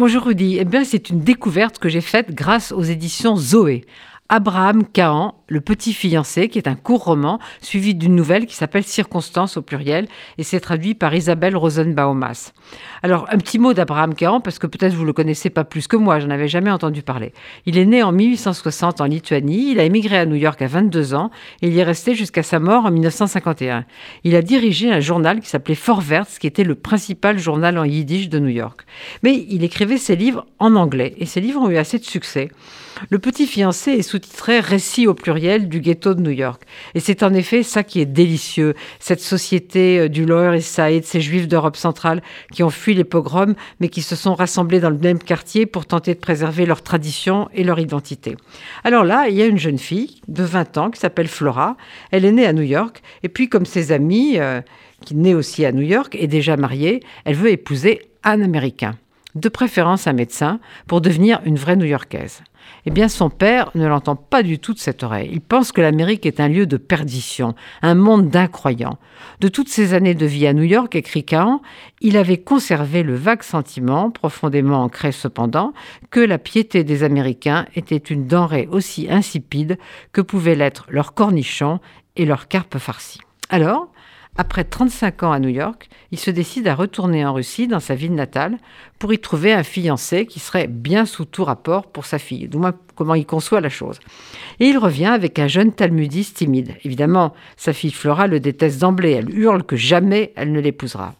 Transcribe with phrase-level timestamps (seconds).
[0.00, 0.56] Bonjour Rudy.
[0.58, 3.84] Eh bien, c'est une découverte que j'ai faite grâce aux éditions Zoé.
[4.32, 8.84] Abraham Cahan, le petit fiancé, qui est un court roman suivi d'une nouvelle qui s'appelle
[8.84, 10.06] Circonstances au pluriel
[10.38, 12.52] et c'est traduit par Isabelle Rosenbaumas.
[13.02, 15.96] Alors, un petit mot d'Abraham Cahan parce que peut-être vous le connaissez pas plus que
[15.96, 17.32] moi, j'en avais jamais entendu parler.
[17.66, 21.14] Il est né en 1860 en Lituanie, il a émigré à New York à 22
[21.14, 23.84] ans et il y est resté jusqu'à sa mort en 1951.
[24.22, 28.28] Il a dirigé un journal qui s'appelait Forverts, qui était le principal journal en yiddish
[28.28, 28.82] de New York.
[29.24, 32.50] Mais il écrivait ses livres en anglais et ses livres ont eu assez de succès.
[33.08, 36.62] Le petit fiancé est sous-titré Récit au pluriel du ghetto de New York.
[36.94, 41.04] Et c'est en effet ça qui est délicieux, cette société euh, du Lower East Side,
[41.04, 44.90] ces juifs d'Europe centrale qui ont fui les pogroms, mais qui se sont rassemblés dans
[44.90, 48.36] le même quartier pour tenter de préserver leur tradition et leur identité.
[48.84, 51.76] Alors là, il y a une jeune fille de 20 ans qui s'appelle Flora.
[52.10, 53.02] Elle est née à New York.
[53.22, 54.60] Et puis, comme ses amis, euh,
[55.04, 58.96] qui naît aussi à New York, et déjà mariée, elle veut épouser un Américain
[59.34, 62.42] de préférence un médecin, pour devenir une vraie New-Yorkaise.
[62.86, 65.30] Eh bien, son père ne l'entend pas du tout de cette oreille.
[65.32, 68.98] Il pense que l'Amérique est un lieu de perdition, un monde d'incroyants.
[69.40, 71.62] De toutes ses années de vie à New York, écrit Cahan,
[72.00, 75.72] il avait conservé le vague sentiment, profondément ancré cependant,
[76.10, 79.78] que la piété des Américains était une denrée aussi insipide
[80.12, 81.80] que pouvaient l'être leurs cornichons
[82.16, 83.20] et leurs carpes farcies.
[83.48, 83.88] Alors,
[84.36, 87.94] après 35 ans à New York, il se décide à retourner en Russie, dans sa
[87.94, 88.58] ville natale,
[88.98, 92.56] pour y trouver un fiancé qui serait bien sous tout rapport pour sa fille, du
[92.56, 93.98] moins comment il conçoit la chose.
[94.60, 96.74] Et il revient avec un jeune talmudiste timide.
[96.84, 101.14] Évidemment, sa fille Flora le déteste d'emblée, elle hurle que jamais elle ne l'épousera.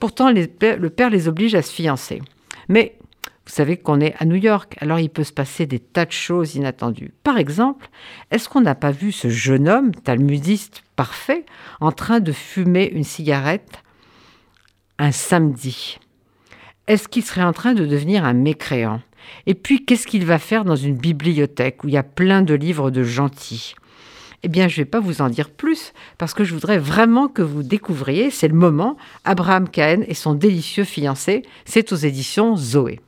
[0.00, 2.20] Pourtant, le père les oblige à se fiancer.
[2.68, 2.96] Mais
[3.46, 6.12] vous savez qu'on est à New York, alors il peut se passer des tas de
[6.12, 7.12] choses inattendues.
[7.22, 7.88] Par exemple,
[8.30, 11.46] est-ce qu'on n'a pas vu ce jeune homme, talmudiste parfait,
[11.80, 13.84] en train de fumer une cigarette
[14.98, 16.00] un samedi.
[16.88, 19.00] Est-ce qu'il serait en train de devenir un mécréant?
[19.46, 22.54] Et puis, qu'est-ce qu'il va faire dans une bibliothèque où il y a plein de
[22.54, 23.76] livres de gentils?
[24.42, 27.28] Eh bien, je ne vais pas vous en dire plus parce que je voudrais vraiment
[27.28, 32.56] que vous découvriez, c'est le moment, Abraham Cahen et son délicieux fiancé, c'est aux éditions
[32.56, 32.98] Zoé.